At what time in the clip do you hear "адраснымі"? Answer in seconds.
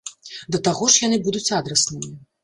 1.59-2.11